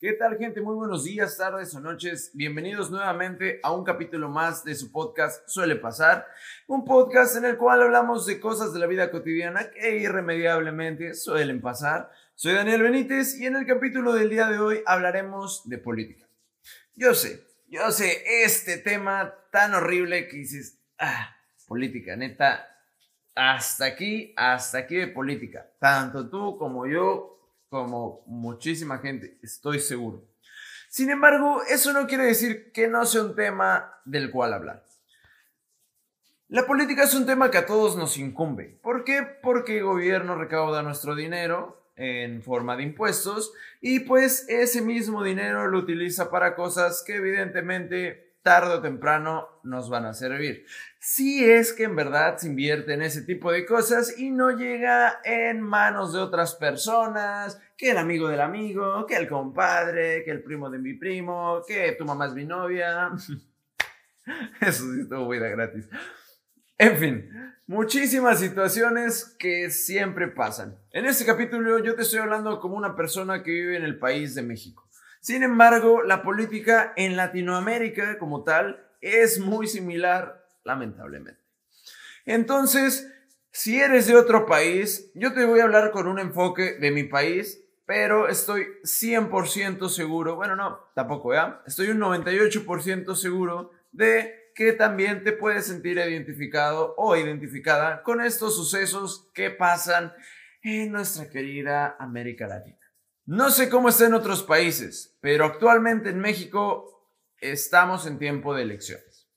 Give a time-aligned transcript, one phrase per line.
[0.00, 0.60] ¿Qué tal gente?
[0.60, 2.30] Muy buenos días, tardes o noches.
[2.32, 6.24] Bienvenidos nuevamente a un capítulo más de su podcast Suele Pasar.
[6.68, 11.60] Un podcast en el cual hablamos de cosas de la vida cotidiana que irremediablemente suelen
[11.60, 12.12] pasar.
[12.36, 16.28] Soy Daniel Benítez y en el capítulo del día de hoy hablaremos de política.
[16.94, 21.34] Yo sé, yo sé, este tema tan horrible que dices, ah,
[21.66, 22.68] política, neta,
[23.34, 25.68] hasta aquí, hasta aquí de política.
[25.80, 27.37] Tanto tú como yo
[27.68, 30.24] como muchísima gente, estoy seguro.
[30.88, 34.84] Sin embargo, eso no quiere decir que no sea un tema del cual hablar.
[36.48, 38.78] La política es un tema que a todos nos incumbe.
[38.82, 39.22] ¿Por qué?
[39.42, 45.66] Porque el gobierno recauda nuestro dinero en forma de impuestos y pues ese mismo dinero
[45.66, 50.64] lo utiliza para cosas que evidentemente tarde o temprano nos van a servir.
[51.00, 55.20] Si es que en verdad se invierte en ese tipo de cosas y no llega
[55.24, 60.42] en manos de otras personas, que el amigo del amigo, que el compadre, que el
[60.42, 63.10] primo de mi primo, que tu mamá es mi novia.
[64.60, 65.88] Eso sí estuvo de gratis.
[66.78, 67.30] En fin,
[67.66, 70.78] muchísimas situaciones que siempre pasan.
[70.92, 74.34] En este capítulo yo te estoy hablando como una persona que vive en el país
[74.34, 74.87] de México.
[75.28, 81.38] Sin embargo, la política en Latinoamérica como tal es muy similar, lamentablemente.
[82.24, 83.12] Entonces,
[83.50, 87.04] si eres de otro país, yo te voy a hablar con un enfoque de mi
[87.04, 91.62] país, pero estoy 100% seguro, bueno, no, tampoco, ¿ya?
[91.66, 98.56] Estoy un 98% seguro de que también te puedes sentir identificado o identificada con estos
[98.56, 100.14] sucesos que pasan
[100.62, 102.77] en nuestra querida América Latina.
[103.28, 108.62] No sé cómo está en otros países, pero actualmente en México estamos en tiempo de
[108.62, 109.28] elecciones.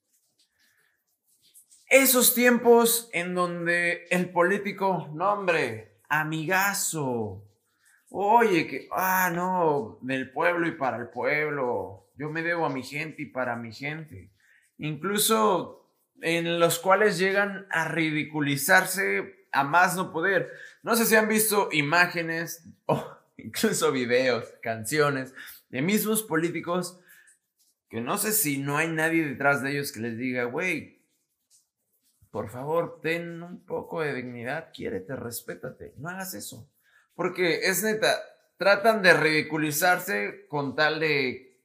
[1.87, 7.43] Esos tiempos en donde el político, no hombre, amigazo,
[8.09, 12.83] oye, que, ah, no, del pueblo y para el pueblo, yo me debo a mi
[12.83, 14.31] gente y para mi gente.
[14.77, 20.49] Incluso en los cuales llegan a ridiculizarse a más no poder.
[20.81, 22.65] No sé si han visto imágenes
[23.43, 25.33] incluso videos, canciones
[25.69, 26.99] de mismos políticos
[27.89, 31.01] que no sé si no hay nadie detrás de ellos que les diga, güey,
[32.31, 36.71] por favor, ten un poco de dignidad, quiérete, respétate, no hagas eso.
[37.13, 38.17] Porque es neta,
[38.57, 41.61] tratan de ridiculizarse con tal de,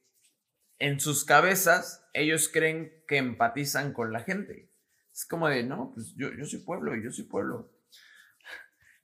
[0.79, 4.69] en sus cabezas, ellos creen que empatizan con la gente.
[5.13, 7.71] Es como de, no, pues yo, yo soy pueblo yo soy pueblo.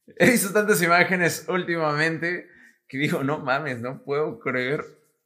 [0.18, 2.50] He visto tantas imágenes últimamente
[2.94, 4.86] que digo, no mames, no puedo creer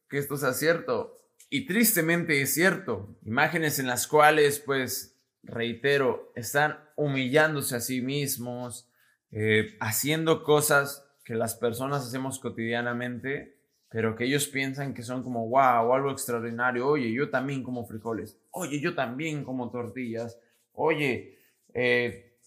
[0.09, 1.17] que esto sea cierto.
[1.49, 3.17] Y tristemente es cierto.
[3.25, 8.89] Imágenes en las cuales, pues, reitero, están humillándose a sí mismos,
[9.31, 13.57] eh, haciendo cosas que las personas hacemos cotidianamente,
[13.89, 16.87] pero que ellos piensan que son como, wow, algo extraordinario.
[16.87, 18.39] Oye, yo también como frijoles.
[18.51, 20.39] Oye, yo también como tortillas.
[20.71, 21.37] Oye,
[21.73, 22.37] eh,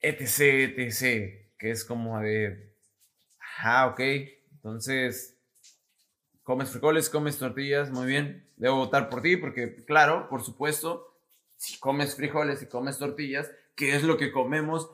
[0.00, 1.52] etc, etc.
[1.58, 2.74] Que es como de,
[3.62, 4.00] ah, ok,
[4.58, 5.38] entonces,
[6.42, 8.44] comes frijoles, comes tortillas, muy bien.
[8.56, 11.14] Debo votar por ti porque, claro, por supuesto,
[11.56, 14.90] si comes frijoles y comes tortillas, que es lo que comemos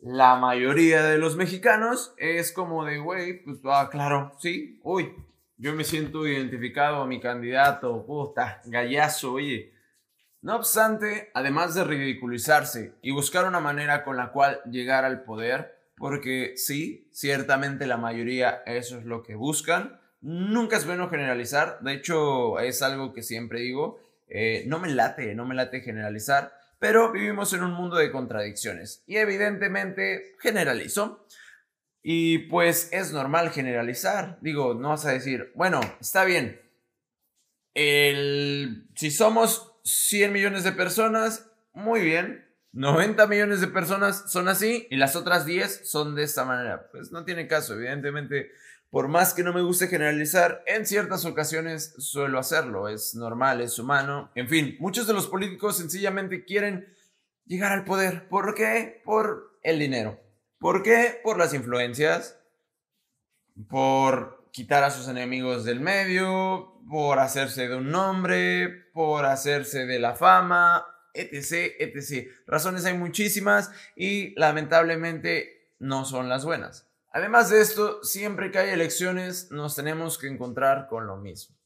[0.00, 5.14] la mayoría de los mexicanos, es como de, güey, pues, ah, claro, sí, uy,
[5.56, 9.72] yo me siento identificado a mi candidato, puta, gallazo, oye.
[10.42, 15.75] No obstante, además de ridiculizarse y buscar una manera con la cual llegar al poder,
[15.96, 20.00] porque sí, ciertamente la mayoría eso es lo que buscan.
[20.20, 25.34] Nunca es bueno generalizar, de hecho es algo que siempre digo, eh, no me late,
[25.34, 31.26] no me late generalizar, pero vivimos en un mundo de contradicciones y evidentemente generalizo.
[32.02, 36.60] Y pues es normal generalizar, digo, no vas a decir, bueno, está bien,
[37.74, 42.45] el, si somos 100 millones de personas, muy bien,
[42.76, 46.90] 90 millones de personas son así y las otras 10 son de esta manera.
[46.92, 48.50] Pues no tiene caso, evidentemente.
[48.90, 52.90] Por más que no me guste generalizar, en ciertas ocasiones suelo hacerlo.
[52.90, 54.30] Es normal, es humano.
[54.34, 56.86] En fin, muchos de los políticos sencillamente quieren
[57.46, 58.28] llegar al poder.
[58.28, 59.00] ¿Por qué?
[59.06, 60.20] Por el dinero.
[60.58, 61.18] ¿Por qué?
[61.24, 62.38] Por las influencias.
[63.70, 66.74] Por quitar a sus enemigos del medio.
[66.90, 68.68] Por hacerse de un nombre.
[68.92, 70.84] Por hacerse de la fama
[71.16, 72.28] etc, etc.
[72.46, 76.88] Razones hay muchísimas y lamentablemente no son las buenas.
[77.12, 81.56] Además de esto, siempre que hay elecciones nos tenemos que encontrar con lo mismo.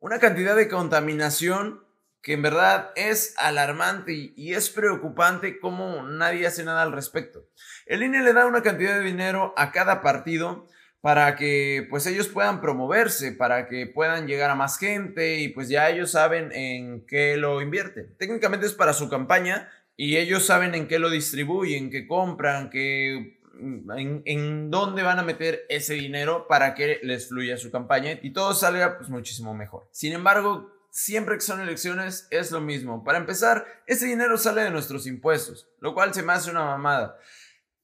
[0.00, 1.82] Una cantidad de contaminación
[2.22, 7.48] que en verdad es alarmante y, es preocupante como nadie hace nada al respecto.
[7.86, 10.66] El INE le da una cantidad de dinero a cada partido
[11.00, 15.68] para que pues ellos puedan promoverse, para que puedan llegar a más gente y pues
[15.68, 18.14] ya ellos saben en qué lo invierten.
[18.18, 23.38] Técnicamente es para su campaña y ellos saben en qué lo distribuyen, qué compran, qué,
[23.54, 28.32] mm, en, dónde van a meter ese dinero para que les fluya su campaña y
[28.32, 29.88] todo salga pues muchísimo mejor.
[29.92, 33.04] Sin embargo, siempre que son elecciones es lo mismo.
[33.04, 37.18] Para empezar, ese dinero sale de nuestros impuestos, lo cual se me hace una mamada.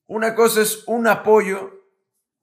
[0.05, 1.74] Una cosa es un apoyo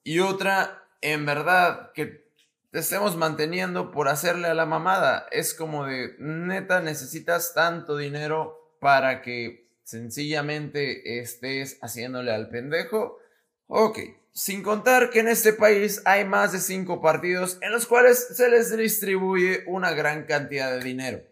[0.04, 2.22] y otra, en verdad, que
[2.70, 5.26] te estemos manteniendo por hacerle a la mamada.
[5.30, 13.18] Es como de, neta, necesitas tanto dinero para que sencillamente estés haciéndole al pendejo.
[13.66, 13.98] Ok,
[14.32, 18.48] sin contar que en este país hay más de cinco partidos en los cuales se
[18.48, 21.22] les distribuye una gran cantidad de dinero.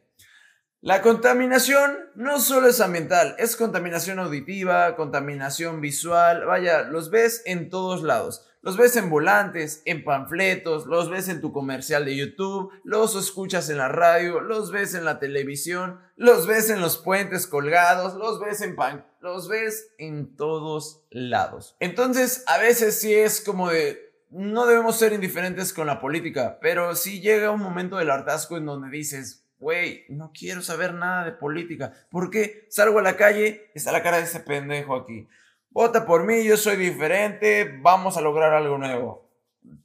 [0.83, 7.69] La contaminación no solo es ambiental, es contaminación auditiva, contaminación visual, vaya, los ves en
[7.69, 8.50] todos lados.
[8.63, 13.71] Los ves en volantes, en panfletos, los ves en tu comercial de YouTube, los escuchas
[13.71, 18.39] en la radio, los ves en la televisión, los ves en los puentes colgados, los
[18.39, 21.75] ves en pan, los ves en todos lados.
[21.81, 26.95] Entonces, a veces sí es como de no debemos ser indiferentes con la política, pero
[26.95, 31.33] sí llega un momento del hartazgo en donde dices, güey, no quiero saber nada de
[31.33, 31.93] política.
[32.11, 32.67] ¿Por qué?
[32.71, 35.27] Salgo a la calle, está la cara de ese pendejo aquí.
[35.71, 39.31] Vota por mí, yo soy diferente, vamos a lograr algo nuevo.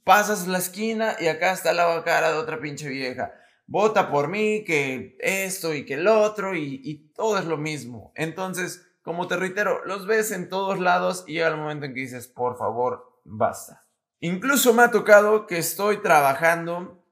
[0.02, 3.32] Pasas la esquina y acá está la cara de otra pinche vieja.
[3.68, 8.12] Vota por mí, que esto y que el otro y, todo es lo mismo.
[8.16, 12.00] Entonces, como te reitero, los ves en todos lados y llega el momento en que
[12.00, 13.86] dices, por favor, basta.
[14.18, 17.04] Incluso me ha tocado que estoy trabajando,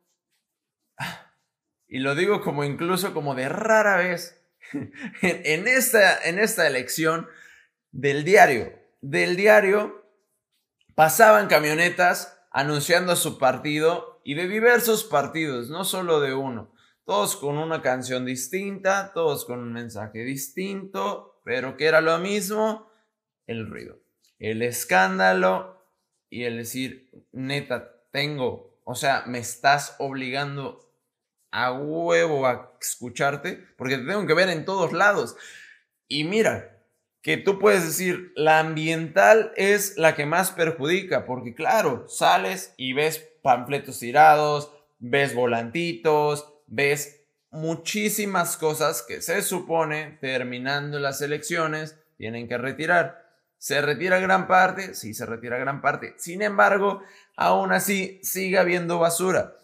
[1.87, 4.41] y lo digo como incluso como de rara vez,
[5.23, 7.29] en, esta, en esta elección,
[7.95, 8.73] del diario.
[9.01, 10.05] Del diario
[10.95, 16.75] pasaban camionetas anunciando su partido y de diversos partidos, no solo de uno.
[17.05, 22.91] Todos con una canción distinta, todos con un mensaje distinto, pero que era lo mismo,
[23.47, 24.01] el ruido,
[24.39, 25.87] el escándalo
[26.31, 30.81] y el decir, neta, tengo, o sea, me estás obligando
[31.53, 35.37] a huevo a escucharte, porque te tengo que ver en todos lados.
[36.09, 36.74] Y mira,
[37.25, 42.93] que tú puedes decir, la ambiental es la que más perjudica, porque claro, sales y
[42.93, 52.47] ves panfletos tirados, ves volantitos, ves muchísimas cosas que se supone, terminando las elecciones, tienen
[52.47, 53.25] que retirar.
[53.57, 54.95] ¿Se retira gran parte?
[54.95, 56.13] Sí, se retira gran parte.
[56.19, 57.01] Sin embargo,
[57.39, 59.57] aún así sigue habiendo basura.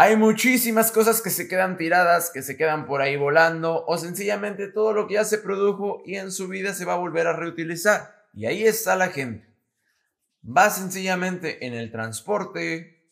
[0.00, 4.68] Hay muchísimas cosas que se quedan tiradas, que se quedan por ahí volando, o sencillamente
[4.68, 7.32] todo lo que ya se produjo y en su vida se va a volver a
[7.32, 8.28] reutilizar.
[8.32, 9.48] Y ahí está la gente.
[10.44, 13.10] Va sencillamente en el transporte,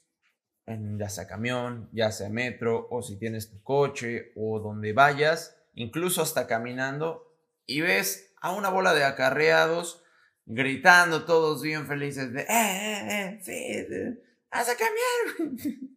[0.64, 5.56] en ya sea camión, ya sea metro, o si tienes tu coche, o donde vayas,
[5.74, 7.36] incluso hasta caminando,
[7.66, 10.04] y ves a una bola de acarreados
[10.44, 13.40] gritando todos bien felices de, ¡eh, eh, eh!
[13.42, 14.20] ¡Sí!
[14.52, 15.96] ¡Vas a cambiar!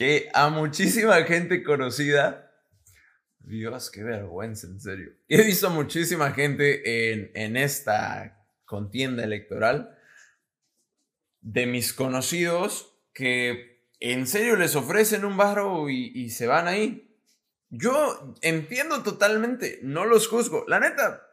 [0.00, 2.50] Que a muchísima gente conocida,
[3.40, 5.12] Dios, qué vergüenza, en serio.
[5.28, 9.94] He visto a muchísima gente en, en esta contienda electoral
[11.42, 17.14] de mis conocidos que en serio les ofrecen un barro y, y se van ahí.
[17.68, 20.64] Yo entiendo totalmente, no los juzgo.
[20.66, 21.28] La neta,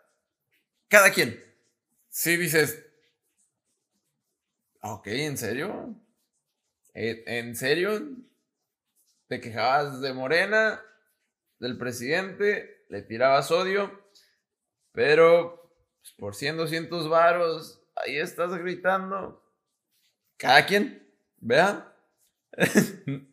[0.89, 1.41] cada quien.
[2.09, 2.83] Si dices,
[4.81, 5.95] ok, ¿en serio?
[6.93, 8.27] ¿En serio?
[9.27, 10.81] Te quejabas de Morena,
[11.59, 14.07] del presidente, le tirabas odio,
[14.91, 19.43] pero pues, por 100, 200 varos, ahí estás gritando.
[20.37, 21.07] Cada quien,
[21.37, 21.91] vean.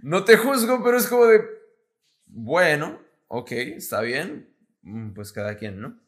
[0.00, 1.44] no te juzgo, pero es como de,
[2.26, 6.00] bueno, ok, está bien, mm, pues cada quien, ¿no?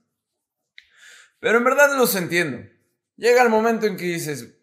[1.38, 2.68] Pero en verdad los entiendo.
[3.16, 4.58] Llega el momento en que dices,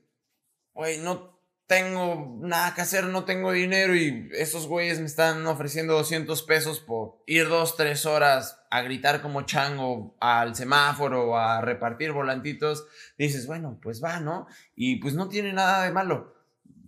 [0.74, 1.37] güey, no
[1.68, 6.80] tengo nada que hacer, no tengo dinero y esos güeyes me están ofreciendo 200 pesos
[6.80, 13.48] por ir dos, tres horas a gritar como chango al semáforo, a repartir volantitos, dices,
[13.48, 14.48] bueno, pues va, ¿no?
[14.76, 16.36] Y pues no tiene nada de malo.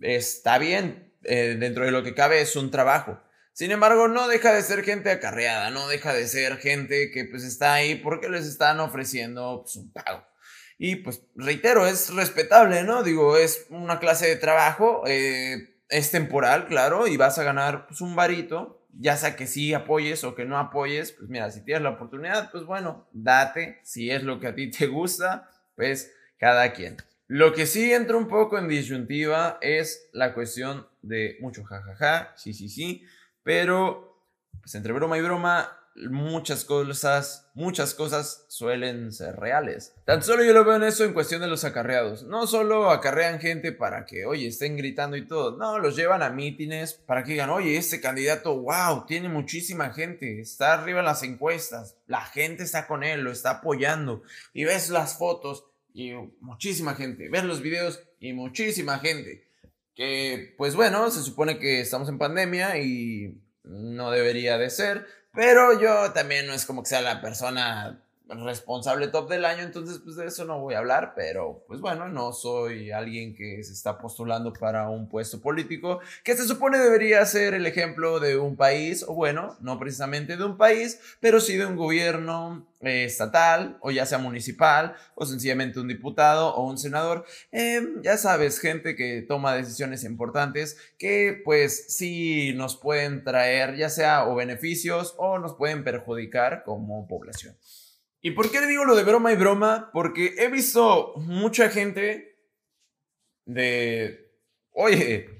[0.00, 3.20] Está bien, eh, dentro de lo que cabe es un trabajo.
[3.52, 7.44] Sin embargo, no deja de ser gente acarreada, no deja de ser gente que pues
[7.44, 10.24] está ahí porque les están ofreciendo pues, un pago.
[10.82, 13.02] Y pues reitero, es respetable, ¿no?
[13.02, 18.00] Digo, es una clase de trabajo, eh, es temporal, claro, y vas a ganar pues,
[18.00, 21.82] un varito, ya sea que sí apoyes o que no apoyes, pues mira, si tienes
[21.82, 26.72] la oportunidad, pues bueno, date, si es lo que a ti te gusta, pues cada
[26.72, 26.96] quien.
[27.26, 32.54] Lo que sí entra un poco en disyuntiva es la cuestión de mucho jajaja, sí,
[32.54, 33.04] sí, sí,
[33.42, 34.24] pero
[34.62, 39.94] pues entre broma y broma, muchas cosas, muchas cosas suelen ser reales.
[40.04, 42.22] Tan solo yo lo veo en eso en cuestión de los acarreados.
[42.22, 45.56] No solo acarrean gente para que, oye, estén gritando y todo.
[45.56, 50.40] No, los llevan a mítines para que digan, oye, este candidato, wow, tiene muchísima gente,
[50.40, 54.22] está arriba en las encuestas, la gente está con él, lo está apoyando.
[54.52, 57.28] Y ves las fotos y muchísima gente.
[57.28, 59.46] Ves los videos y muchísima gente.
[59.94, 65.80] Que, pues bueno, se supone que estamos en pandemia y no debería de ser, pero
[65.80, 70.16] yo también no es como que sea la persona responsable top del año, entonces pues
[70.16, 73.98] de eso no voy a hablar, pero pues bueno, no soy alguien que se está
[73.98, 79.04] postulando para un puesto político, que se supone debería ser el ejemplo de un país,
[79.06, 83.90] o bueno, no precisamente de un país, pero sí de un gobierno eh, estatal, o
[83.90, 89.22] ya sea municipal, o sencillamente un diputado o un senador, em, ya sabes, gente que
[89.22, 95.54] toma decisiones importantes que pues sí nos pueden traer ya sea o beneficios o nos
[95.54, 97.54] pueden perjudicar como población.
[98.22, 99.90] ¿Y por qué digo lo de broma y broma?
[99.92, 102.36] Porque he visto mucha gente
[103.46, 104.30] de,
[104.72, 105.30] oye,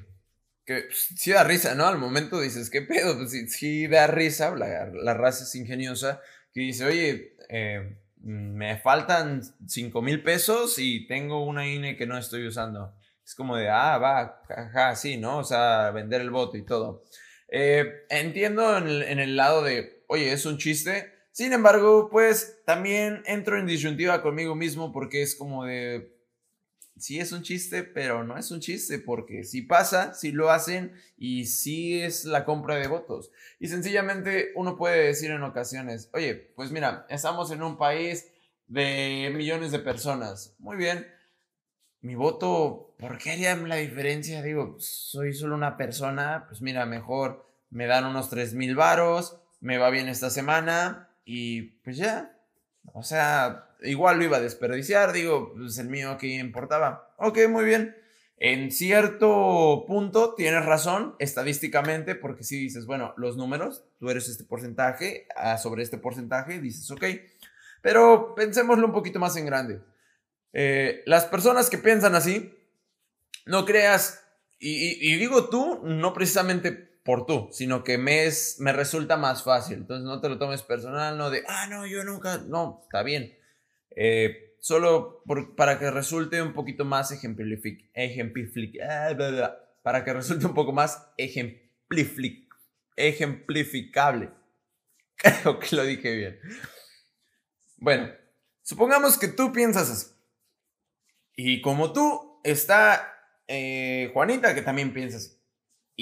[0.64, 1.86] que sí da risa, ¿no?
[1.86, 3.16] Al momento dices, ¿qué pedo?
[3.16, 6.22] Pues sí, da risa, la, raza es ingeniosa,
[6.54, 12.16] que dice, oye, eh, me faltan 5 mil pesos y tengo una INE que no
[12.16, 12.94] estoy usando.
[13.24, 15.38] Es como de, ah, va, ajá, sí, ¿no?
[15.38, 17.04] O sea, vender el voto y todo.
[17.48, 23.58] Eh, entiendo en el lado de, oye, es un chiste, sin embargo, pues también entro
[23.58, 26.16] en disyuntiva conmigo mismo porque es como de,
[27.00, 30.92] sí es un chiste, pero no es un chiste porque si pasa, si lo hacen
[31.16, 33.30] y sí es la compra de votos.
[33.58, 38.30] Y sencillamente uno puede decir en ocasiones, oye, pues mira, estamos en un país
[38.66, 40.54] de millones de personas.
[40.58, 41.06] Muy bien.
[42.02, 44.42] Mi voto, ¿por qué haría la diferencia?
[44.42, 49.76] Digo, soy solo una persona, pues mira, mejor me dan unos 3 mil varos, me
[49.76, 52.36] va bien esta semana, y pues ya,
[52.92, 57.14] o sea, igual lo iba a desperdiciar, digo, pues el mío que importaba.
[57.18, 57.96] Ok, muy bien.
[58.36, 64.42] En cierto punto tienes razón estadísticamente porque si dices, bueno, los números, tú eres este
[64.42, 67.04] porcentaje, ah, sobre este porcentaje, dices, ok,
[67.80, 69.80] pero pensémoslo un poquito más en grande.
[70.52, 72.52] Eh, las personas que piensan así,
[73.46, 74.24] no creas,
[74.58, 79.42] y, y digo tú, no precisamente por tú, sino que me, es, me resulta más
[79.42, 79.78] fácil.
[79.78, 83.36] Entonces no te lo tomes personal, no de, ah, no, yo nunca, no, está bien.
[83.96, 85.22] Eh, solo
[85.56, 87.90] para que resulte un poquito más ejemplific,
[88.82, 92.54] ah, para que resulte un poco más ejemplific,
[92.96, 94.30] ejemplificable.
[95.16, 96.40] Creo que lo dije bien.
[97.78, 98.10] Bueno,
[98.62, 100.06] supongamos que tú piensas así.
[101.34, 103.14] Y como tú, está
[103.48, 105.39] eh, Juanita que también piensa así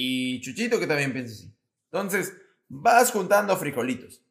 [0.01, 1.53] y Chuchito que también piensa así.
[1.91, 2.33] Entonces,
[2.69, 4.23] vas juntando frijolitos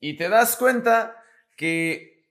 [0.00, 1.16] y te das cuenta
[1.56, 2.26] que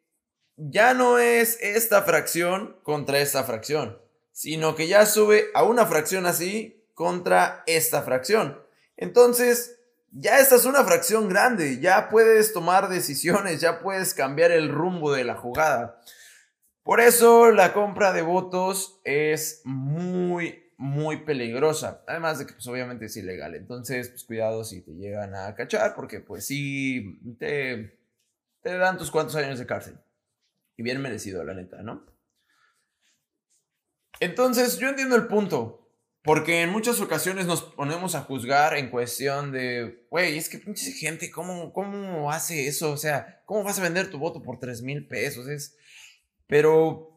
[0.57, 3.97] ya no es esta fracción contra esta fracción,
[4.33, 8.61] sino que ya sube a una fracción así contra esta fracción.
[8.97, 9.79] Entonces,
[10.11, 15.13] ya esta es una fracción grande, ya puedes tomar decisiones, ya puedes cambiar el rumbo
[15.13, 16.01] de la jugada.
[16.83, 22.03] Por eso la compra de votos es muy muy peligrosa.
[22.05, 23.55] Además de que pues obviamente es ilegal.
[23.55, 27.97] Entonces, pues cuidado si te llegan a cachar porque pues sí te,
[28.61, 29.97] te dan tus cuantos años de cárcel.
[30.75, 32.05] Y bien merecido, la neta, ¿no?
[34.19, 35.79] Entonces, yo entiendo el punto.
[36.21, 40.91] Porque en muchas ocasiones nos ponemos a juzgar en cuestión de, güey, es que pinche
[40.91, 42.91] gente, ¿cómo, ¿cómo hace eso?
[42.91, 45.47] O sea, ¿cómo vas a vender tu voto por 3 mil pesos?
[45.47, 45.77] Es...
[46.47, 47.12] Pero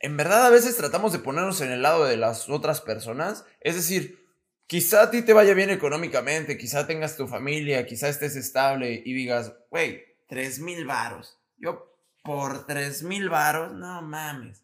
[0.00, 3.44] en verdad a veces tratamos de ponernos en el lado de las otras personas.
[3.60, 4.26] Es decir,
[4.66, 9.12] quizá a ti te vaya bien económicamente, quizá tengas tu familia, quizá estés estable y
[9.12, 11.38] digas, güey, tres mil varos.
[11.56, 14.62] Yo por tres mil varos, no mames.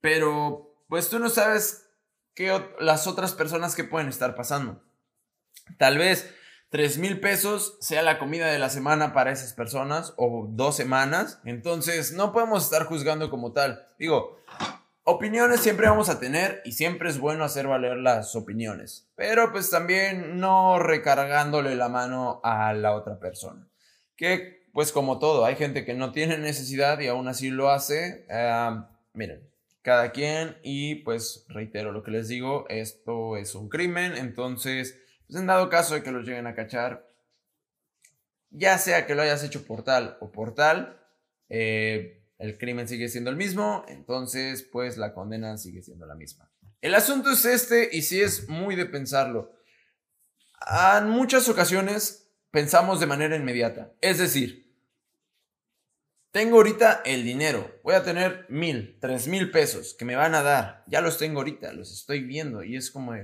[0.00, 1.86] Pero pues tú no sabes
[2.34, 4.82] qué las otras personas que pueden estar pasando.
[5.78, 6.34] Tal vez
[6.74, 11.38] tres mil pesos sea la comida de la semana para esas personas o dos semanas.
[11.44, 13.86] Entonces, no podemos estar juzgando como tal.
[13.96, 14.40] Digo,
[15.04, 19.08] opiniones siempre vamos a tener y siempre es bueno hacer valer las opiniones.
[19.14, 23.68] Pero pues también no recargándole la mano a la otra persona.
[24.16, 28.26] Que pues como todo, hay gente que no tiene necesidad y aún así lo hace.
[29.12, 29.48] miren,
[29.82, 34.98] cada quien y pues reitero lo que les digo, esto es un crimen, entonces
[35.34, 37.12] pues en dado caso de que los lleguen a cachar,
[38.50, 41.04] ya sea que lo hayas hecho por tal o por tal,
[41.48, 46.48] eh, el crimen sigue siendo el mismo, entonces pues la condena sigue siendo la misma.
[46.80, 49.50] El asunto es este y sí es muy de pensarlo.
[51.00, 54.72] En muchas ocasiones pensamos de manera inmediata, es decir,
[56.30, 60.42] tengo ahorita el dinero, voy a tener mil, tres mil pesos que me van a
[60.42, 63.14] dar, ya los tengo ahorita, los estoy viendo y es como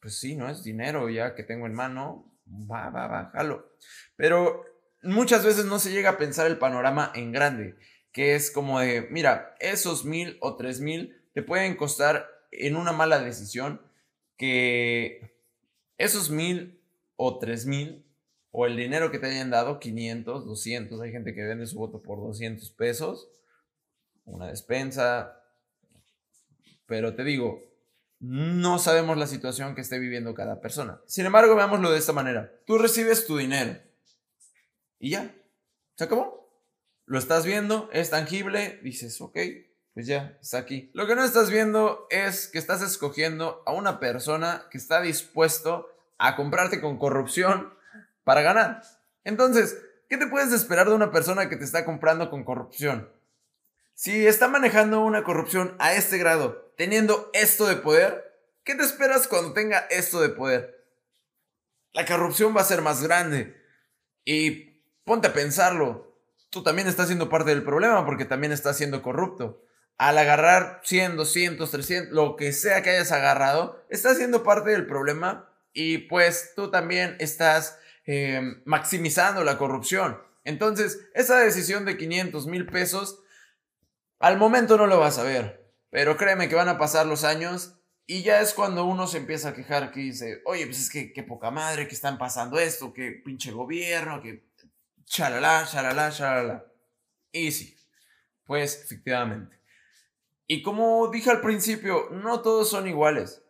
[0.00, 3.70] pues sí, no es dinero ya que tengo en mano, va, va, va, jalo.
[4.16, 4.64] Pero
[5.02, 7.76] muchas veces no se llega a pensar el panorama en grande,
[8.12, 12.92] que es como de, mira, esos mil o tres mil te pueden costar en una
[12.92, 13.80] mala decisión
[14.36, 15.36] que
[15.98, 16.80] esos mil
[17.16, 18.04] o tres mil
[18.52, 22.02] o el dinero que te hayan dado, 500, 200, hay gente que vende su voto
[22.02, 23.28] por 200 pesos,
[24.24, 25.40] una despensa,
[26.86, 27.62] pero te digo,
[28.20, 31.00] no sabemos la situación que esté viviendo cada persona.
[31.06, 32.52] Sin embargo, veámoslo de esta manera.
[32.66, 33.80] Tú recibes tu dinero
[34.98, 35.34] y ya,
[35.96, 36.38] se acabó.
[37.06, 39.36] Lo estás viendo, es tangible, dices, ok,
[39.94, 40.90] pues ya, está aquí.
[40.94, 45.88] Lo que no estás viendo es que estás escogiendo a una persona que está dispuesto
[46.18, 47.72] a comprarte con corrupción
[48.22, 48.82] para ganar.
[49.24, 53.10] Entonces, ¿qué te puedes esperar de una persona que te está comprando con corrupción?
[54.02, 59.28] Si está manejando una corrupción a este grado, teniendo esto de poder, ¿qué te esperas
[59.28, 60.86] cuando tenga esto de poder?
[61.92, 63.62] La corrupción va a ser más grande.
[64.24, 66.16] Y ponte a pensarlo,
[66.48, 69.66] tú también estás siendo parte del problema porque también estás siendo corrupto.
[69.98, 74.86] Al agarrar 100, 200, 300, lo que sea que hayas agarrado, estás siendo parte del
[74.86, 80.22] problema y pues tú también estás em, maximizando la corrupción.
[80.44, 83.19] Entonces, esa decisión de 500 mil pesos,
[84.20, 87.74] al momento no lo vas a ver, pero créeme que van a pasar los años
[88.06, 91.12] y ya es cuando uno se empieza a quejar que dice, oye, pues es que
[91.12, 94.48] qué poca madre que están pasando esto, qué pinche gobierno, que
[95.10, 96.66] Chalala, chalala, chalala.
[97.32, 97.76] Y sí,
[98.44, 99.58] pues efectivamente.
[100.46, 103.42] Y como dije al principio, no todos son iguales.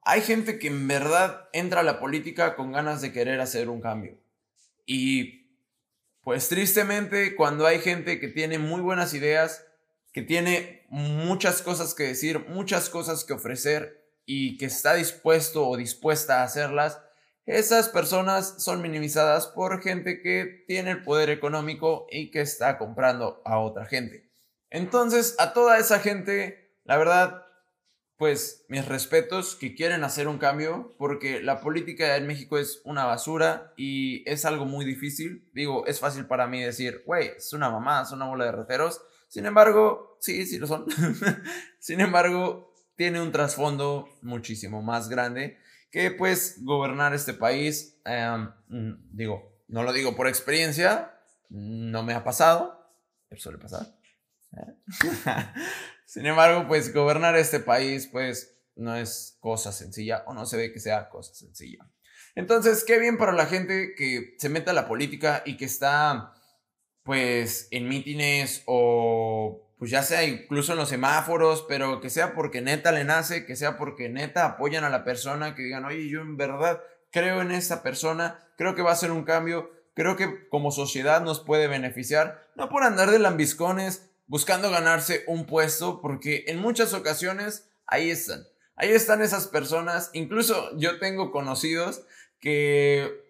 [0.00, 3.82] Hay gente que en verdad entra a la política con ganas de querer hacer un
[3.82, 4.18] cambio.
[4.86, 5.50] Y
[6.22, 9.65] pues tristemente cuando hay gente que tiene muy buenas ideas,
[10.16, 15.76] que tiene muchas cosas que decir, muchas cosas que ofrecer y que está dispuesto o
[15.76, 17.02] dispuesta a hacerlas,
[17.44, 23.42] esas personas son minimizadas por gente que tiene el poder económico y que está comprando
[23.44, 24.30] a otra gente.
[24.70, 27.42] Entonces, a toda esa gente, la verdad,
[28.16, 33.04] pues mis respetos que quieren hacer un cambio, porque la política en México es una
[33.04, 35.50] basura y es algo muy difícil.
[35.52, 39.02] Digo, es fácil para mí decir, güey, es una mamá, es una bola de rateros.
[39.28, 40.86] Sin embargo, sí, sí lo son.
[41.78, 45.58] Sin embargo, tiene un trasfondo muchísimo más grande
[45.90, 51.12] que pues gobernar este país, em, mm, digo, no lo digo por experiencia,
[51.48, 52.76] no me ha pasado,
[53.36, 53.86] suele pasar.
[54.52, 54.74] ¿eh?
[56.06, 60.72] Sin embargo, pues gobernar este país pues no es cosa sencilla o no se ve
[60.72, 61.88] que sea cosa sencilla.
[62.34, 66.34] Entonces, qué bien para la gente que se mete a la política y que está
[67.06, 72.60] pues en mítines o pues ya sea incluso en los semáforos, pero que sea porque
[72.60, 76.20] neta le nace, que sea porque neta apoyan a la persona, que digan, oye, yo
[76.20, 80.48] en verdad creo en esta persona, creo que va a ser un cambio, creo que
[80.48, 86.44] como sociedad nos puede beneficiar, no por andar de lambiscones buscando ganarse un puesto, porque
[86.48, 92.02] en muchas ocasiones ahí están, ahí están esas personas, incluso yo tengo conocidos
[92.40, 93.25] que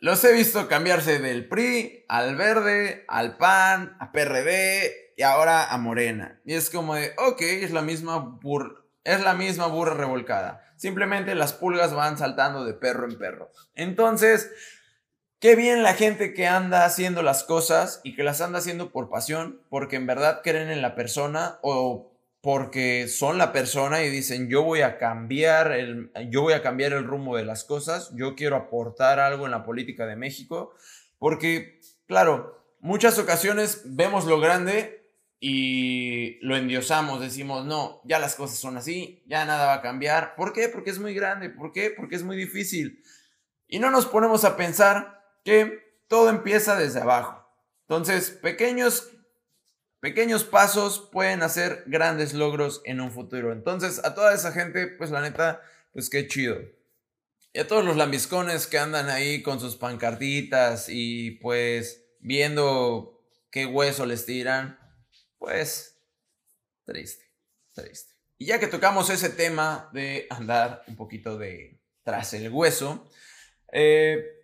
[0.00, 5.78] los he visto cambiarse del PRI al verde, al PAN, a PRD y ahora a
[5.78, 6.40] Morena.
[6.44, 10.62] Y es como de, ok, es la misma burra, es la misma burra revolcada.
[10.76, 13.50] Simplemente las pulgas van saltando de perro en perro.
[13.74, 14.50] Entonces,
[15.40, 19.08] qué bien la gente que anda haciendo las cosas y que las anda haciendo por
[19.08, 22.15] pasión, porque en verdad creen en la persona o
[22.46, 26.92] porque son la persona y dicen yo voy a cambiar el yo voy a cambiar
[26.92, 30.72] el rumbo de las cosas, yo quiero aportar algo en la política de México,
[31.18, 38.60] porque claro, muchas ocasiones vemos lo grande y lo endiosamos, decimos, "No, ya las cosas
[38.60, 40.68] son así, ya nada va a cambiar." ¿Por qué?
[40.68, 41.90] Porque es muy grande, ¿por qué?
[41.90, 43.02] Porque es muy difícil.
[43.66, 47.44] Y no nos ponemos a pensar que todo empieza desde abajo.
[47.88, 49.15] Entonces, pequeños
[50.06, 53.52] pequeños pasos pueden hacer grandes logros en un futuro.
[53.52, 55.60] Entonces, a toda esa gente, pues la neta,
[55.92, 56.60] pues qué chido.
[57.52, 63.66] Y a todos los lambiscones que andan ahí con sus pancartitas y pues viendo qué
[63.66, 64.78] hueso les tiran,
[65.38, 66.00] pues
[66.84, 67.24] triste,
[67.72, 68.14] triste.
[68.38, 73.10] Y ya que tocamos ese tema de andar un poquito de tras el hueso,
[73.72, 74.35] eh,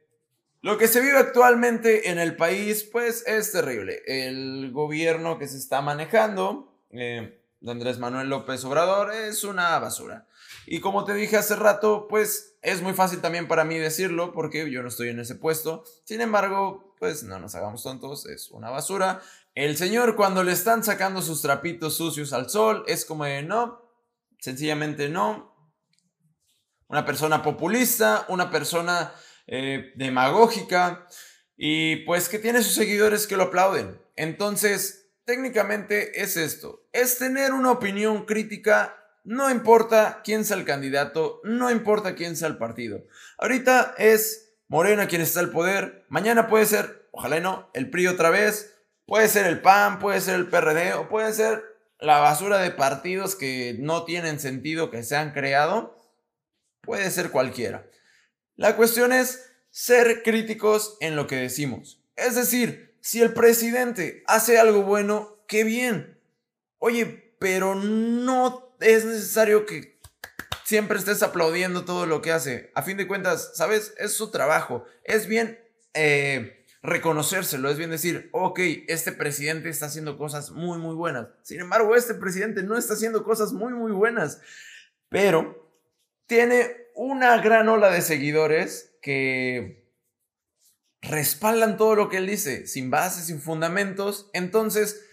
[0.62, 4.00] Lo que se vive actualmente en el país, pues es terrible.
[4.06, 10.28] El gobierno que se está manejando, eh, de Andrés Manuel López Obrador, es una basura.
[10.64, 14.70] Y como te dije hace rato, pues es muy fácil también para mí decirlo porque
[14.70, 15.82] yo no estoy en ese puesto.
[16.04, 19.20] Sin embargo, pues no nos hagamos tontos, es una basura.
[19.56, 23.82] El señor cuando le están sacando sus trapitos sucios al sol es como de no,
[24.38, 25.56] sencillamente no.
[26.86, 29.12] Una persona populista, una persona
[29.46, 31.06] eh, demagógica
[31.56, 34.00] y pues que tiene sus seguidores que lo aplauden.
[34.16, 41.40] Entonces, técnicamente es esto, es tener una opinión crítica, no importa quién sea el candidato,
[41.44, 43.04] no importa quién sea el partido.
[43.38, 48.30] Ahorita es Morena quien está al poder, mañana puede ser, ojalá no, el PRI otra
[48.30, 48.74] vez,
[49.06, 51.62] puede ser el PAN, puede ser el PRD o puede ser
[51.98, 55.96] la basura de partidos que no tienen sentido que se han creado,
[56.80, 57.86] puede ser cualquiera.
[58.56, 62.02] La cuestión es ser críticos en lo que decimos.
[62.16, 66.18] Es decir, si el presidente hace algo bueno, qué bien.
[66.78, 69.98] Oye, pero no es necesario que
[70.64, 72.70] siempre estés aplaudiendo todo lo que hace.
[72.74, 73.94] A fin de cuentas, ¿sabes?
[73.98, 74.84] Es su trabajo.
[75.04, 75.58] Es bien
[75.94, 81.28] eh, reconocérselo, es bien decir, ok, este presidente está haciendo cosas muy, muy buenas.
[81.42, 84.40] Sin embargo, este presidente no está haciendo cosas muy, muy buenas.
[85.08, 85.70] Pero
[86.26, 89.82] tiene una gran ola de seguidores que
[91.00, 94.30] respaldan todo lo que él dice, sin bases, sin fundamentos.
[94.32, 95.04] Entonces,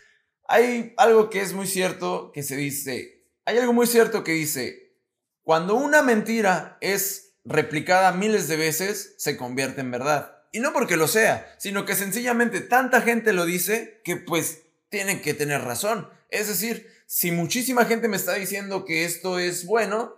[0.47, 4.95] hay algo que es muy cierto que se dice, hay algo muy cierto que dice,
[5.43, 10.35] cuando una mentira es replicada miles de veces, se convierte en verdad.
[10.51, 15.21] Y no porque lo sea, sino que sencillamente tanta gente lo dice que pues tienen
[15.21, 16.09] que tener razón.
[16.29, 20.15] Es decir, si muchísima gente me está diciendo que esto es bueno,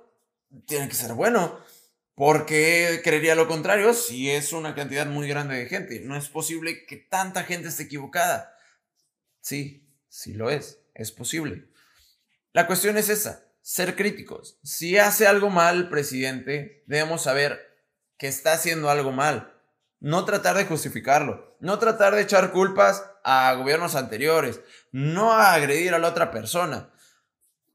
[0.66, 1.60] tiene que ser bueno.
[2.16, 6.02] Porque creería lo contrario si es una cantidad muy grande de gente.
[6.02, 8.56] No es posible que tanta gente esté equivocada.
[9.40, 10.80] Sí, sí lo es.
[10.94, 11.66] Es posible.
[12.54, 14.60] La cuestión es esa, ser críticos.
[14.64, 17.72] Si hace algo mal presidente, debemos saber
[18.18, 19.58] que está haciendo algo mal.
[20.00, 24.60] No tratar de justificarlo, no tratar de echar culpas a gobiernos anteriores,
[24.92, 26.92] no agredir a la otra persona.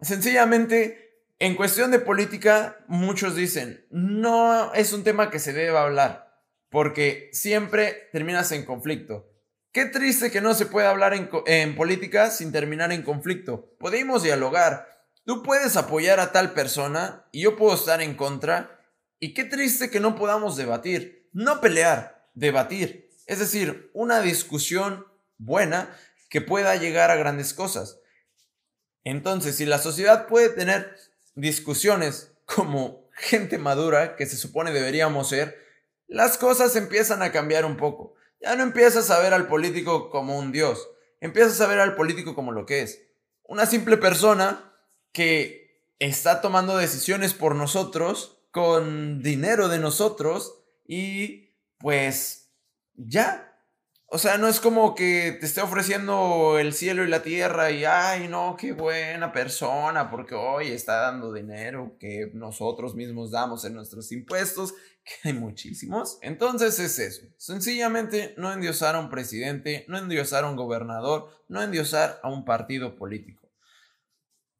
[0.00, 1.05] Sencillamente
[1.38, 7.28] en cuestión de política, muchos dicen, no es un tema que se deba hablar, porque
[7.32, 9.30] siempre terminas en conflicto.
[9.70, 13.76] Qué triste que no se pueda hablar en, política sin terminar en conflicto.
[13.78, 14.88] Podemos dialogar.
[15.26, 18.80] Tú puedes apoyar a tal persona y yo puedo estar en contra.
[19.18, 21.28] Y qué triste que no podamos debatir.
[21.34, 23.10] No pelear, debatir.
[23.26, 25.04] Es decir, una discusión
[25.36, 25.94] buena
[26.30, 28.00] que pueda llegar a grandes cosas.
[29.04, 30.96] Entonces, si la sociedad puede tener
[31.36, 35.56] discusiones como gente madura que se supone deberíamos ser,
[36.08, 38.14] las cosas empiezan a cambiar un poco.
[38.40, 40.88] Ya no empiezas a ver al político como un dios,
[41.20, 43.02] empiezas a ver al político como lo que es.
[43.44, 44.72] Una simple persona
[45.12, 52.50] que está tomando decisiones por nosotros, con dinero de nosotros y pues
[52.94, 53.55] ya,
[54.08, 57.84] o sea, no es como que te esté ofreciendo el cielo y la tierra y,
[57.84, 63.74] ay, no, qué buena persona, porque hoy está dando dinero que nosotros mismos damos en
[63.74, 66.18] nuestros impuestos, que hay muchísimos.
[66.22, 67.26] Entonces es eso.
[67.36, 72.44] Sencillamente no endiosar a un presidente, no endiosar a un gobernador, no endiosar a un
[72.44, 73.50] partido político.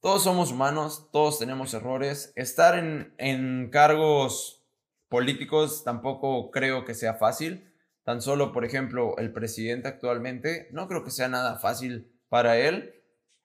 [0.00, 2.32] Todos somos humanos, todos tenemos errores.
[2.34, 4.66] Estar en, en cargos
[5.08, 7.72] políticos tampoco creo que sea fácil
[8.06, 12.94] Tan solo, por ejemplo, el presidente actualmente, no creo que sea nada fácil para él.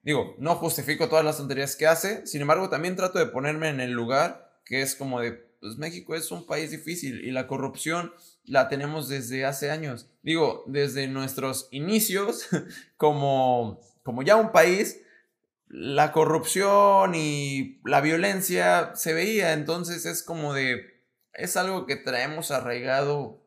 [0.04, 3.80] Digo, no justifico todas las tonterías que hace, sin embargo, también trato de ponerme en
[3.80, 8.13] el lugar que es como de, pues México es un país difícil y la corrupción
[8.45, 10.12] la tenemos desde hace años.
[10.21, 12.47] Digo, desde nuestros inicios
[12.97, 15.02] como, como ya un país,
[15.69, 21.02] la corrupción y la violencia se veía, entonces es como de,
[21.34, 23.41] es algo que traemos arraigado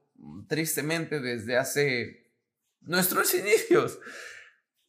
[0.49, 2.31] tristemente desde hace
[2.81, 3.99] nuestros inicios.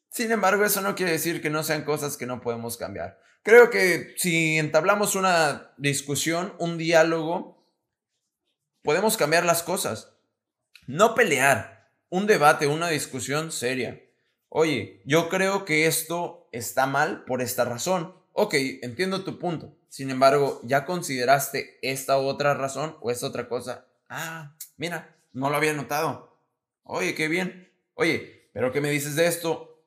[0.10, 3.20] Sin embargo, eso no quiere decir que no sean cosas que no podemos cambiar.
[3.44, 7.64] Creo que si entablamos una discusión, un diálogo,
[8.82, 10.14] podemos cambiar las cosas.
[10.88, 14.02] No pelear, un debate, una discusión seria.
[14.50, 18.16] Oye, yo creo que esto está mal por esta razón.
[18.32, 19.76] Ok, entiendo tu punto.
[19.90, 23.86] Sin embargo, ¿ya consideraste esta otra razón o esta otra cosa?
[24.10, 26.40] Ah, mira, no lo había notado.
[26.84, 27.72] Oye, qué bien.
[27.94, 29.84] Oye, pero ¿qué me dices de esto?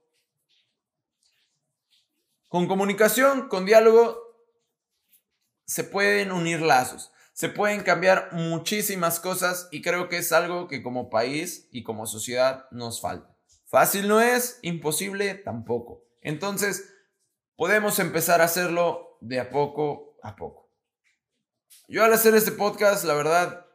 [2.49, 4.19] Con comunicación, con diálogo,
[5.65, 7.11] se pueden unir lazos.
[7.33, 12.05] se pueden cambiar muchísimas cosas y creo que es algo que como país y como
[12.07, 13.33] sociedad nos falta.
[13.65, 16.03] Fácil no es, imposible tampoco.
[16.21, 16.93] Entonces,
[17.55, 20.69] podemos empezar a hacerlo de a poco a poco.
[21.87, 23.68] Yo al hacer este podcast, la verdad,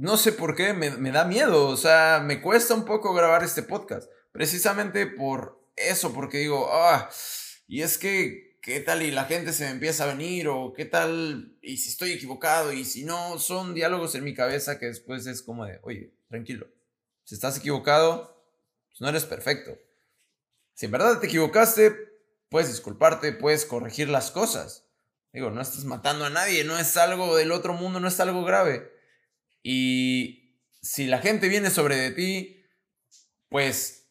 [0.00, 3.62] no sé por qué, me, da miedo, o sea, me cuesta un poco grabar este
[3.62, 7.10] podcast, precisamente por eso, porque digo, ah,
[7.66, 9.02] y es que, ¿qué tal?
[9.02, 12.72] Y la gente se me empieza a venir, o qué tal, y si estoy equivocado,
[12.72, 16.66] y si no, son diálogos en mi cabeza que después es como de, oye, tranquilo,
[17.24, 18.44] si estás equivocado,
[18.88, 19.78] pues no eres perfecto.
[20.74, 21.96] Si en verdad te equivocaste,
[22.50, 24.84] puedes disculparte, puedes corregir las cosas.
[25.32, 28.44] Digo, no estás matando a nadie, no es algo del otro mundo, no es algo
[28.44, 28.95] grave.
[29.68, 32.64] Y si la gente viene sobre de ti,
[33.48, 34.08] pues,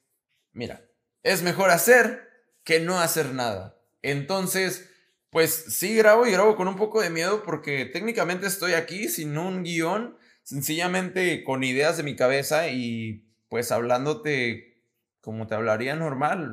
[0.52, 0.86] mira,
[1.24, 2.28] es mejor hacer
[2.66, 3.80] que no hacer nada.
[4.02, 4.90] Entonces,
[5.30, 9.38] pues sí grabo y grabo con un poco de miedo porque técnicamente estoy aquí sin
[9.38, 14.84] un guion, sencillamente con ideas de mi cabeza y pues hablándote
[15.22, 16.52] como te hablaría normal.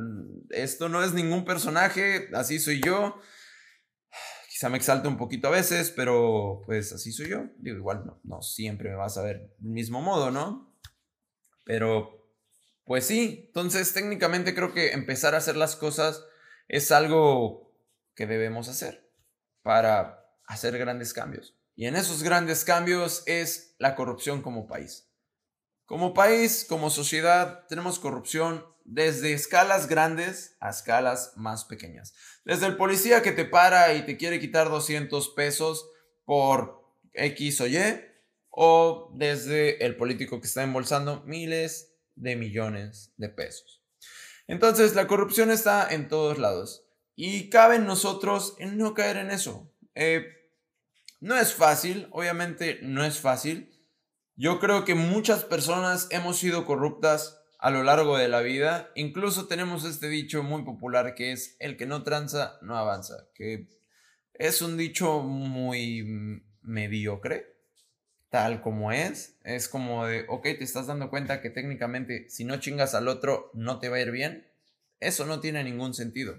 [0.51, 3.21] Esto no es ningún personaje, así soy yo.
[4.63, 7.47] Quizá me exalte un poquito a veces, pero pues así soy yo.
[7.59, 10.73] Digo, igual no, no siempre me vas a ver del mismo modo, ¿no?
[11.65, 12.31] Pero
[12.85, 16.25] pues sí, entonces técnicamente creo que empezar a hacer las cosas
[16.69, 17.75] es algo
[18.15, 19.13] que debemos hacer
[19.63, 21.57] para hacer grandes cambios.
[21.75, 25.12] Y en esos grandes cambios es la corrupción como país.
[25.87, 32.15] Como país, como sociedad, tenemos corrupción desde escalas grandes a escalas más pequeñas.
[32.45, 35.89] Desde el policía que te para y te quiere quitar 200 pesos
[36.25, 37.79] por X o Y,
[38.51, 43.83] o desde el político que está embolsando miles de millones de pesos.
[44.47, 46.85] Entonces, la corrupción está en todos lados
[47.17, 49.73] y cabe en nosotros no caer en eso.
[49.95, 50.27] Eh,
[51.21, 53.72] no es fácil, obviamente no es fácil.
[54.43, 58.91] Yo creo que muchas personas hemos sido corruptas a lo largo de la vida.
[58.97, 63.69] Incluso tenemos este dicho muy popular que es el que no tranza no avanza, que
[64.35, 67.55] es un dicho muy mediocre,
[68.31, 69.39] tal como es.
[69.45, 73.53] Es como de, ok, te estás dando cuenta que técnicamente si no chingas al otro
[73.55, 74.51] no te va a ir bien.
[74.99, 76.35] Eso no tiene ningún sentido.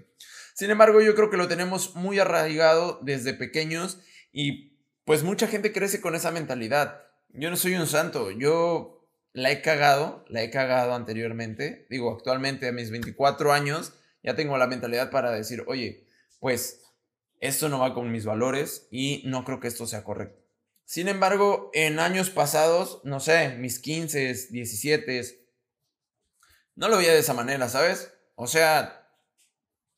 [0.52, 3.98] Sin embargo, yo creo que lo tenemos muy arraigado desde pequeños
[4.30, 7.00] y pues mucha gente crece con esa mentalidad.
[7.36, 11.86] Yo no soy un santo, yo la he cagado, la he cagado anteriormente.
[11.90, 13.92] Digo, actualmente a mis 24 años
[14.22, 16.06] ya tengo la mentalidad para decir, oye,
[16.38, 16.82] pues
[17.40, 20.40] esto no va con mis valores y no creo que esto sea correcto.
[20.84, 25.46] Sin embargo, en años pasados, no sé, mis 15, 17,
[26.76, 28.12] no lo veía de esa manera, ¿sabes?
[28.36, 29.10] O sea,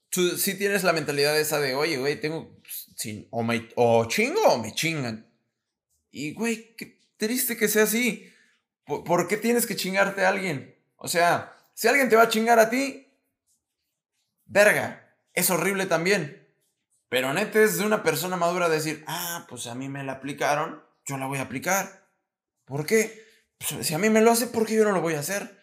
[0.09, 4.41] tú sí tienes la mentalidad esa de, oye, güey, tengo, pues, o, me, o chingo
[4.49, 5.31] o me chingan.
[6.11, 8.33] Y, güey, qué triste que sea así.
[8.85, 10.79] ¿Por, ¿Por qué tienes que chingarte a alguien?
[10.97, 13.13] O sea, si alguien te va a chingar a ti,
[14.47, 16.47] verga, es horrible también.
[17.09, 20.83] Pero neta es de una persona madura decir, ah, pues a mí me la aplicaron,
[21.05, 22.09] yo la voy a aplicar.
[22.65, 23.25] ¿Por qué?
[23.59, 25.57] Pues si a mí me lo hace, ¿por qué yo no lo voy a hacer?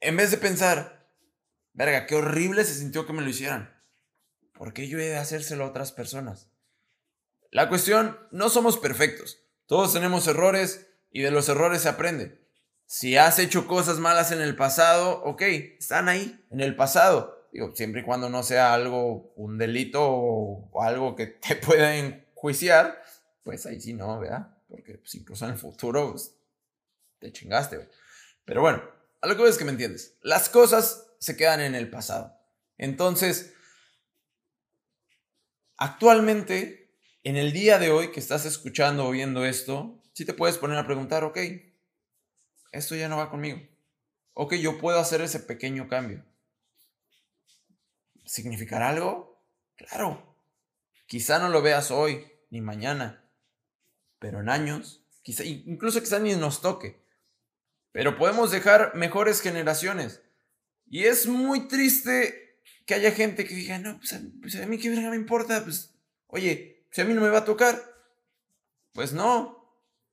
[0.00, 1.08] En vez de pensar,
[1.72, 3.80] verga, qué horrible se sintió que me lo hicieran.
[4.52, 6.48] ¿Por qué yo he de hacérselo a otras personas?
[7.50, 9.44] La cuestión, no somos perfectos.
[9.72, 12.38] Todos tenemos errores y de los errores se aprende.
[12.84, 15.40] Si has hecho cosas malas en el pasado, ok,
[15.78, 20.82] están ahí, en el pasado digo, siempre y cuando no sea algo, un delito o,
[20.82, 23.02] algo que te pueda enjuiciar,
[23.44, 24.54] pues ahí sí no, ¿verdad?
[24.68, 26.34] Porque pues, incluso en el futuro pues,
[27.18, 27.88] te chingaste,
[28.44, 28.82] Pero bueno,
[29.22, 30.18] algo es que me entiendes.
[30.20, 32.36] Las cosas se quedan en el pasado.
[32.76, 33.54] Entonces,
[35.78, 36.81] actualmente,
[37.24, 40.78] en el día de hoy que estás escuchando o viendo esto, sí te puedes poner
[40.78, 41.38] a preguntar, ok,
[42.72, 43.60] esto ya no va conmigo.
[44.34, 46.24] Ok, yo puedo hacer ese pequeño cambio.
[48.24, 49.44] ¿Significará algo?
[49.76, 50.36] Claro.
[51.06, 53.28] Quizá no lo veas hoy ni mañana,
[54.18, 57.02] pero en años, quizá, incluso quizá ni nos toque.
[57.92, 60.22] Pero podemos dejar mejores generaciones.
[60.86, 64.90] Y es muy triste que haya gente que diga, no, pues a, pues mí qué
[64.90, 65.94] me importa, pues,
[66.26, 67.76] oye, si a mí no me va a tocar,
[68.92, 69.60] pues no.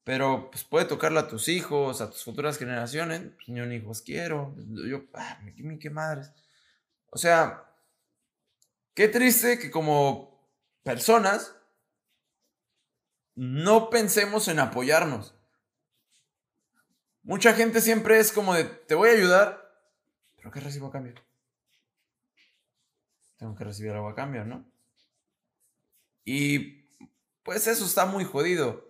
[0.04, 3.22] Pero pues puede tocarle a tus hijos, a tus futuras generaciones.
[3.36, 4.56] Pues ni hijos quiero.
[4.90, 5.40] Yo, ah,
[5.80, 6.32] qué madres.
[7.12, 7.70] O sea,
[9.00, 10.46] Qué triste que como
[10.84, 11.56] personas
[13.34, 15.34] no pensemos en apoyarnos.
[17.24, 19.74] Mucha gente siempre es como de, te voy a ayudar,
[20.36, 21.16] pero ¿qué recibo a cambio?
[23.38, 24.70] Tengo que recibir algo a cambio, ¿no?
[26.26, 26.86] Y
[27.44, 28.90] pues eso está muy jodido.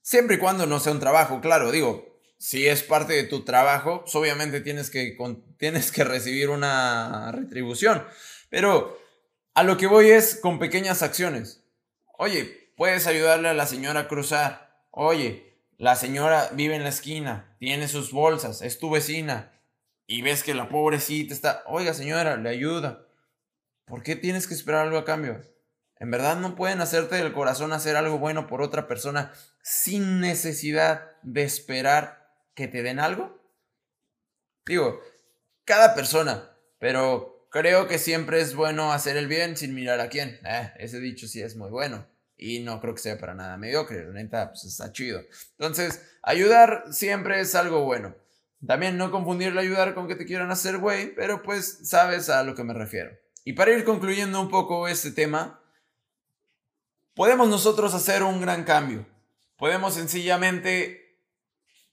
[0.00, 4.00] Siempre y cuando no sea un trabajo, claro, digo, si es parte de tu trabajo,
[4.02, 5.16] pues obviamente tienes que,
[5.58, 8.04] tienes que recibir una retribución.
[8.50, 8.98] Pero
[9.54, 11.62] a lo que voy es con pequeñas acciones.
[12.18, 14.84] Oye, puedes ayudarle a la señora a cruzar.
[14.90, 19.52] Oye, la señora vive en la esquina, tiene sus bolsas, es tu vecina.
[20.06, 23.06] Y ves que la pobrecita está, oiga señora, le ayuda.
[23.84, 25.40] ¿Por qué tienes que esperar algo a cambio?
[26.02, 31.12] ¿En verdad no pueden hacerte del corazón hacer algo bueno por otra persona sin necesidad
[31.22, 33.40] de esperar que te den algo?
[34.66, 35.00] Digo,
[35.64, 40.40] cada persona, pero creo que siempre es bueno hacer el bien sin mirar a quién.
[40.44, 42.04] Eh, ese dicho sí es muy bueno
[42.36, 45.22] y no creo que sea para nada mediocre, la neta, pues está chido.
[45.52, 48.16] Entonces, ayudar siempre es algo bueno.
[48.66, 52.56] También no confundirle ayudar con que te quieran hacer güey, pero pues sabes a lo
[52.56, 53.16] que me refiero.
[53.44, 55.61] Y para ir concluyendo un poco este tema,
[57.14, 59.06] podemos nosotros hacer un gran cambio.
[59.56, 61.20] Podemos sencillamente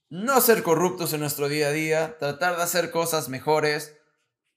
[0.09, 3.97] no ser corruptos en nuestro día a día, tratar de hacer cosas mejores.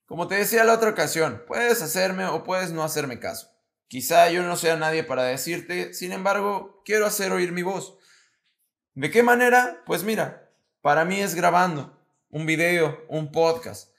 [0.07, 3.51] Como te decía la otra ocasión, puedes hacerme o puedes no hacerme caso.
[3.89, 7.99] Quizá yo no sea nadie para decirte, sin embargo, quiero hacer oír mi voz.
[8.95, 9.83] ¿De qué manera?
[9.85, 11.99] Pues mira, para mí es grabando
[12.31, 13.93] un video, un podcast.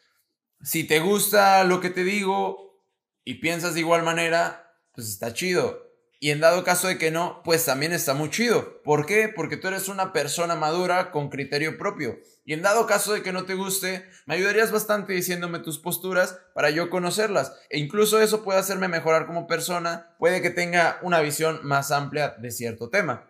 [0.62, 2.84] Si te gusta lo que te digo
[3.23, 5.82] y piensas de igual manera, pues está chido.
[6.23, 8.81] Y en dado caso de que no, pues también está muy chido.
[8.83, 9.27] ¿Por qué?
[9.27, 12.17] Porque tú eres una persona madura con criterio propio.
[12.45, 16.39] Y en dado caso de que no te guste, me ayudarías bastante diciéndome tus posturas
[16.55, 17.51] para yo conocerlas.
[17.69, 22.29] E incluso eso puede hacerme mejorar como persona, puede que tenga una visión más amplia
[22.39, 23.29] de cierto tema.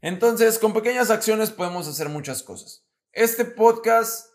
[0.00, 2.88] Entonces, con pequeñas acciones podemos hacer muchas cosas.
[3.12, 4.32] Este podcast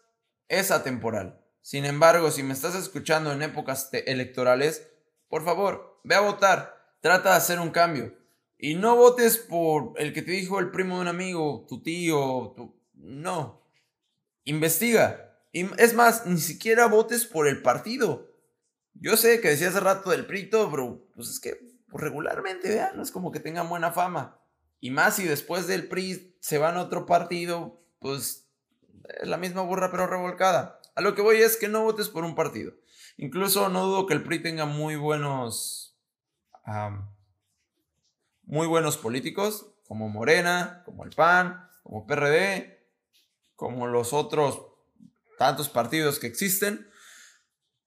[0.48, 1.44] es atemporal.
[1.62, 4.88] Sin embargo, si me estás escuchando en épocas electorales,
[5.28, 6.75] por favor, ve a votar
[7.06, 8.16] Trata de hacer un cambio.
[8.58, 12.52] Y no votes por el que te dijo el primo de un amigo, tu tío,
[12.56, 12.74] tu...
[12.96, 13.62] no.
[14.44, 15.38] Investiga.
[15.54, 18.34] Es más, ni siquiera votes por el partido.
[18.96, 23.04] Yo sé que decía hace rato del prito, pero pues es que regularmente, vean, no
[23.04, 24.40] es como que tengan buena fama.
[24.80, 28.48] Y más si después del PRI se van a otro partido, pues
[29.22, 30.82] es la misma burra pero revolcada.
[30.96, 32.74] A lo que voy es que no votes por un partido.
[33.18, 35.95] Incluso no dudo que el PRI tenga muy buenos
[38.44, 42.80] muy buenos políticos, como Morena, como el PAN, como PRD,
[43.56, 44.62] como los otros
[45.38, 46.90] tantos partidos que existen.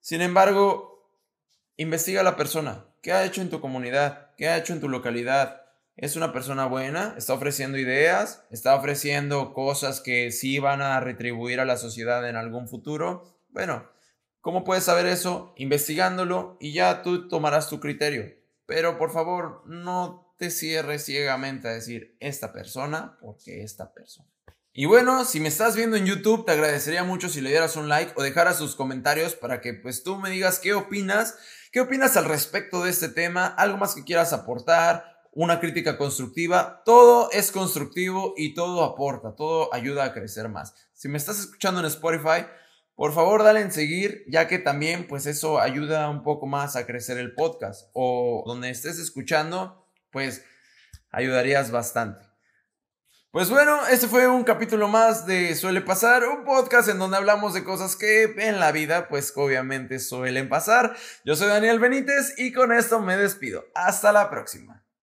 [0.00, 1.12] Sin embargo,
[1.76, 2.86] investiga a la persona.
[3.02, 4.34] ¿Qué ha hecho en tu comunidad?
[4.36, 5.62] ¿Qué ha hecho en tu localidad?
[5.96, 7.14] ¿Es una persona buena?
[7.18, 8.44] ¿Está ofreciendo ideas?
[8.50, 13.40] ¿Está ofreciendo cosas que sí van a retribuir a la sociedad en algún futuro?
[13.48, 13.90] Bueno,
[14.40, 15.54] ¿cómo puedes saber eso?
[15.56, 18.37] Investigándolo y ya tú tomarás tu criterio.
[18.68, 24.28] Pero por favor, no te cierres ciegamente a decir esta persona porque esta persona.
[24.74, 27.88] Y bueno, si me estás viendo en YouTube, te agradecería mucho si le dieras un
[27.88, 31.38] like o dejaras sus comentarios para que pues tú me digas qué opinas,
[31.72, 36.82] qué opinas al respecto de este tema, algo más que quieras aportar, una crítica constructiva,
[36.84, 40.74] todo es constructivo y todo aporta, todo ayuda a crecer más.
[40.92, 42.44] Si me estás escuchando en Spotify,
[42.98, 46.84] por favor, dale en seguir, ya que también pues eso ayuda un poco más a
[46.84, 47.88] crecer el podcast.
[47.92, 50.44] O donde estés escuchando, pues
[51.12, 52.26] ayudarías bastante.
[53.30, 57.54] Pues bueno, este fue un capítulo más de Suele Pasar, un podcast en donde hablamos
[57.54, 60.96] de cosas que en la vida pues obviamente suelen pasar.
[61.24, 63.64] Yo soy Daniel Benítez y con esto me despido.
[63.76, 64.87] Hasta la próxima.